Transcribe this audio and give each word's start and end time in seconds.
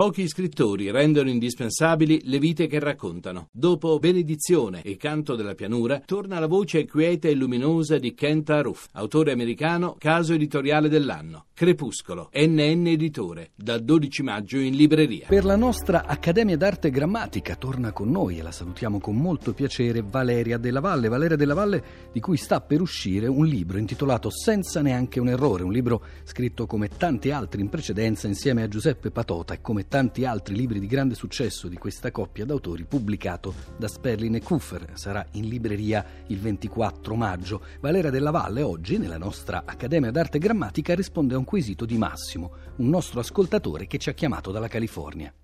Pochi 0.00 0.28
scrittori 0.28 0.90
rendono 0.90 1.28
indispensabili 1.28 2.22
le 2.24 2.38
vite 2.38 2.66
che 2.66 2.78
raccontano. 2.78 3.48
Dopo 3.52 3.98
Benedizione 3.98 4.80
e 4.80 4.96
Canto 4.96 5.34
della 5.34 5.54
pianura, 5.54 6.00
torna 6.02 6.38
la 6.38 6.46
voce 6.46 6.86
quieta 6.86 7.28
e 7.28 7.34
luminosa 7.34 7.98
di 7.98 8.14
Kent 8.14 8.48
Aruf, 8.48 8.86
autore 8.92 9.32
americano, 9.32 9.96
caso 9.98 10.32
editoriale 10.32 10.88
dell'anno. 10.88 11.48
Crepuscolo, 11.60 12.30
NN 12.32 12.86
Editore, 12.86 13.50
dal 13.54 13.84
12 13.84 14.22
maggio 14.22 14.56
in 14.56 14.74
libreria. 14.74 15.26
Per 15.28 15.44
la 15.44 15.56
nostra 15.56 16.06
Accademia 16.06 16.56
d'Arte 16.56 16.88
Grammatica 16.88 17.54
torna 17.54 17.92
con 17.92 18.08
noi 18.08 18.38
e 18.38 18.42
la 18.42 18.50
salutiamo 18.50 18.98
con 18.98 19.16
molto 19.16 19.52
piacere 19.52 20.02
Valeria 20.02 20.56
Della 20.56 20.80
Valle. 20.80 21.08
Valeria 21.08 21.36
Della 21.36 21.52
Valle 21.52 21.84
di 22.12 22.20
cui 22.20 22.38
sta 22.38 22.62
per 22.62 22.80
uscire 22.80 23.26
un 23.26 23.44
libro 23.44 23.76
intitolato 23.76 24.30
Senza 24.30 24.80
neanche 24.80 25.20
un 25.20 25.28
errore, 25.28 25.62
un 25.62 25.70
libro 25.70 26.02
scritto 26.22 26.66
come 26.66 26.88
tanti 26.88 27.30
altri 27.30 27.60
in 27.60 27.68
precedenza 27.68 28.26
insieme 28.26 28.62
a 28.62 28.68
Giuseppe 28.68 29.10
Patota 29.10 29.52
e 29.52 29.60
come 29.60 29.86
tanti 29.86 30.24
altri 30.24 30.56
libri 30.56 30.80
di 30.80 30.86
grande 30.86 31.14
successo 31.14 31.68
di 31.68 31.76
questa 31.76 32.10
coppia 32.10 32.46
d'autori, 32.46 32.86
pubblicato 32.86 33.52
da 33.76 33.86
Sperlin 33.86 34.36
e 34.36 34.40
Kuffer. 34.40 34.92
Sarà 34.94 35.26
in 35.32 35.46
libreria 35.46 36.02
il 36.28 36.38
24 36.38 37.14
maggio. 37.16 37.60
Valeria 37.80 38.08
Della 38.08 38.30
Valle 38.30 38.62
oggi, 38.62 38.96
nella 38.96 39.18
nostra 39.18 39.64
Accademia 39.66 40.10
d'Arte 40.10 40.38
Grammatica, 40.38 40.94
risponde 40.94 41.34
a 41.34 41.36
un 41.36 41.48
quesito 41.50 41.84
di 41.84 41.98
Massimo, 41.98 42.52
un 42.76 42.90
nostro 42.90 43.18
ascoltatore 43.18 43.88
che 43.88 43.98
ci 43.98 44.08
ha 44.08 44.12
chiamato 44.12 44.52
dalla 44.52 44.68
California. 44.68 45.34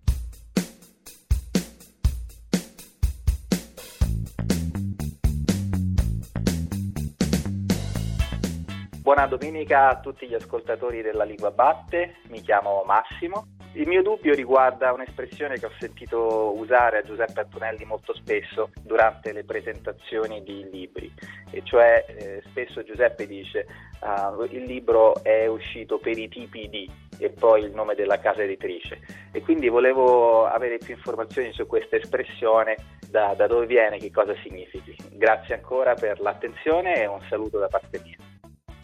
Buona 9.01 9.27
domenica 9.27 9.89
a 9.89 9.99
tutti 9.99 10.29
gli 10.29 10.35
ascoltatori 10.35 11.03
della 11.03 11.25
Lingua 11.25 11.51
Batte, 11.51 12.19
mi 12.29 12.41
chiamo 12.41 12.85
Massimo. 12.87 13.56
Il 13.77 13.87
mio 13.87 14.01
dubbio 14.01 14.35
riguarda 14.35 14.95
un'espressione 14.95 15.59
che 15.59 15.67
ho 15.67 15.73
sentito 15.79 16.57
usare 16.57 16.97
a 16.97 17.03
Giuseppe 17.03 17.41
Antonelli 17.41 17.85
molto 17.85 18.15
spesso 18.15 18.71
durante 18.81 19.35
le 19.35 19.45
presentazioni 19.45 20.43
di 20.43 20.67
libri, 20.71 21.13
e 21.51 21.61
cioè 21.63 22.03
eh, 22.09 22.43
spesso 22.47 22.83
Giuseppe 22.83 23.27
dice 23.27 23.67
uh, 24.01 24.43
il 24.45 24.63
libro 24.63 25.23
è 25.23 25.47
uscito 25.47 25.99
per 25.99 26.17
i 26.17 26.27
tipi 26.27 26.71
di 26.71 26.91
e 27.19 27.29
poi 27.29 27.65
il 27.65 27.75
nome 27.75 27.95
della 27.95 28.19
casa 28.19 28.43
editrice 28.43 29.01
e 29.33 29.43
quindi 29.43 29.69
volevo 29.69 30.47
avere 30.47 30.79
più 30.79 30.95
informazioni 30.95 31.53
su 31.53 31.67
questa 31.67 31.97
espressione, 31.97 32.77
da, 33.11 33.35
da 33.37 33.47
dove 33.47 33.67
viene, 33.67 33.99
che 33.99 34.11
cosa 34.11 34.35
significhi. 34.43 34.97
Grazie 35.13 35.55
ancora 35.55 35.95
per 35.95 36.19
l'attenzione 36.21 37.03
e 37.03 37.07
un 37.07 37.21
saluto 37.29 37.59
da 37.59 37.69
parte 37.69 38.01
mia. 38.03 38.26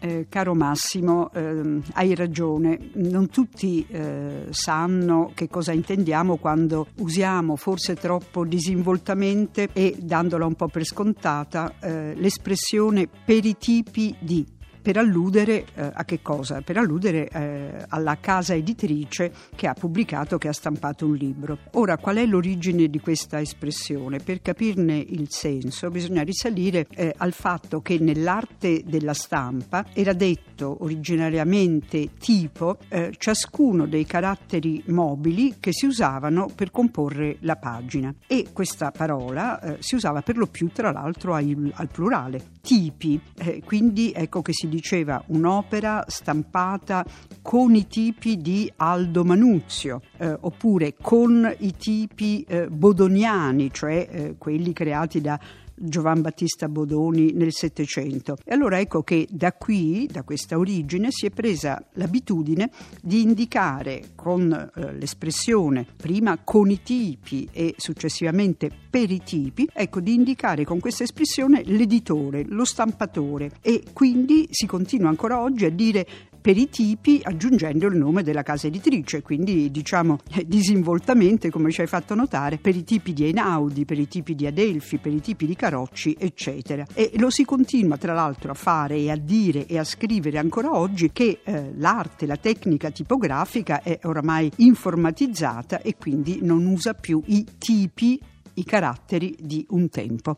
Eh, 0.05 0.25
caro 0.27 0.53
Massimo, 0.53 1.31
eh, 1.31 1.79
hai 1.93 2.13
ragione, 2.13 2.89
non 2.95 3.29
tutti 3.29 3.87
eh, 3.87 4.47
sanno 4.49 5.31
che 5.33 5.47
cosa 5.47 5.71
intendiamo 5.71 6.35
quando 6.35 6.87
usiamo 6.97 7.55
forse 7.55 7.95
troppo 7.95 8.43
disinvoltamente 8.43 9.69
e 9.71 9.95
dandola 9.97 10.45
un 10.45 10.55
po' 10.55 10.67
per 10.67 10.83
scontata 10.83 11.75
eh, 11.79 12.15
l'espressione 12.15 13.07
per 13.07 13.45
i 13.45 13.55
tipi 13.57 14.13
di 14.19 14.45
per 14.83 14.97
alludere 14.97 15.65
eh, 15.75 15.91
a 15.93 16.03
che 16.03 16.21
cosa? 16.21 16.61
Per 16.61 16.75
alludere 16.77 17.29
eh, 17.29 17.85
alla 17.87 18.17
casa 18.19 18.53
editrice 18.53 19.31
che 19.55 19.67
ha 19.67 19.73
pubblicato, 19.73 20.37
che 20.37 20.49
ha 20.49 20.53
stampato 20.53 21.05
un 21.07 21.15
libro. 21.15 21.57
Ora, 21.71 21.97
qual 21.97 22.17
è 22.17 22.25
l'origine 22.25 22.89
di 22.89 22.99
questa 22.99 23.39
espressione? 23.39 24.19
Per 24.19 24.41
capirne 24.41 24.97
il 24.97 25.27
senso 25.29 25.89
bisogna 25.89 26.21
risalire 26.21 26.85
eh, 26.89 27.13
al 27.15 27.31
fatto 27.31 27.81
che 27.81 27.97
nell'arte 27.97 28.83
della 28.85 29.13
stampa 29.13 29.85
era 29.93 30.11
detto 30.11 30.83
originariamente 30.83 32.09
tipo 32.19 32.77
eh, 32.89 33.13
ciascuno 33.17 33.87
dei 33.87 34.05
caratteri 34.05 34.83
mobili 34.87 35.55
che 35.61 35.71
si 35.71 35.85
usavano 35.85 36.49
per 36.53 36.71
comporre 36.71 37.37
la 37.39 37.55
pagina 37.55 38.13
e 38.27 38.47
questa 38.51 38.91
parola 38.91 39.61
eh, 39.61 39.77
si 39.79 39.95
usava 39.95 40.21
per 40.21 40.35
lo 40.35 40.47
più 40.47 40.67
tra 40.73 40.91
l'altro 40.91 41.33
al, 41.33 41.71
al 41.73 41.87
plurale, 41.87 42.51
tipi, 42.61 43.19
eh, 43.37 43.61
quindi 43.63 44.11
ecco 44.13 44.41
che 44.41 44.51
si 44.51 44.67
diceva 44.73 45.23
un'opera 45.27 46.03
stampata 46.07 47.05
con 47.43 47.75
i 47.75 47.85
tipi 47.85 48.37
di 48.37 48.71
Aldo 48.77 49.23
Manuzio, 49.23 50.01
eh, 50.17 50.35
oppure 50.39 50.95
con 50.99 51.53
i 51.59 51.75
tipi 51.75 52.43
eh, 52.47 52.67
bodoniani, 52.69 53.71
cioè 53.71 54.07
eh, 54.09 54.35
quelli 54.39 54.73
creati 54.73 55.21
da 55.21 55.39
Giovan 55.75 56.21
Battista 56.21 56.67
Bodoni 56.67 57.33
nel 57.33 57.53
Settecento. 57.53 58.37
E 58.43 58.53
allora 58.53 58.79
ecco 58.79 59.03
che 59.03 59.27
da 59.29 59.53
qui, 59.53 60.07
da 60.11 60.23
questa 60.23 60.57
origine, 60.57 61.09
si 61.11 61.25
è 61.25 61.29
presa 61.29 61.83
l'abitudine 61.93 62.69
di 63.01 63.21
indicare 63.21 64.11
con 64.15 64.51
eh, 64.51 64.93
l'espressione 64.93 65.85
prima 65.95 66.39
con 66.43 66.69
i 66.69 66.81
tipi 66.81 67.47
e 67.51 67.75
successivamente 67.77 68.71
per 68.89 69.09
i 69.11 69.21
tipi, 69.23 69.67
ecco 69.73 69.99
di 69.99 70.13
indicare 70.13 70.63
con 70.65 70.79
questa 70.79 71.03
espressione 71.03 71.63
l'editore, 71.63 72.43
lo 72.45 72.65
stampatore 72.65 73.51
e 73.61 73.83
quindi 73.91 74.47
si 74.51 74.65
continua 74.65 75.09
ancora 75.09 75.41
oggi 75.41 75.65
a 75.65 75.71
dire 75.71 76.05
per 76.43 76.57
i 76.57 76.67
tipi 76.67 77.21
aggiungendo 77.23 77.87
il 77.87 77.95
nome 77.95 78.21
della 78.21 78.43
casa 78.43 78.67
editrice, 78.67 79.21
quindi 79.21 79.71
diciamo 79.71 80.19
eh, 80.33 80.45
disinvoltamente, 80.45 81.49
come 81.49 81.71
ci 81.71 81.79
hai 81.79 81.87
fatto 81.87 82.15
notare, 82.15 82.57
per 82.57 82.75
i 82.75 82.83
tipi 82.83 83.13
di 83.13 83.23
Einaudi, 83.23 83.85
per 83.85 83.97
i 83.97 84.09
tipi 84.09 84.35
di 84.35 84.45
Adelfi, 84.45 84.97
per 84.97 85.13
i 85.13 85.21
tipi 85.21 85.45
di 85.45 85.55
Carocci, 85.55 86.17
eccetera. 86.19 86.85
E 86.93 87.11
lo 87.15 87.29
si 87.29 87.45
continua 87.45 87.95
tra 87.95 88.13
l'altro 88.13 88.51
a 88.51 88.55
fare 88.55 88.97
e 88.97 89.09
a 89.09 89.15
dire 89.15 89.65
e 89.67 89.77
a 89.77 89.85
scrivere 89.85 90.37
ancora 90.37 90.77
oggi 90.77 91.13
che 91.13 91.39
eh, 91.45 91.71
l'arte, 91.77 92.25
la 92.25 92.35
tecnica 92.35 92.89
tipografica 92.89 93.81
è 93.81 93.99
oramai 94.03 94.51
informatizzata 94.57 95.79
e 95.79 95.95
quindi 95.95 96.39
non 96.41 96.65
usa 96.65 96.93
più 96.93 97.23
i 97.27 97.45
tipi, 97.57 98.19
i 98.55 98.65
caratteri 98.65 99.33
di 99.39 99.65
un 99.69 99.87
tempo. 99.87 100.37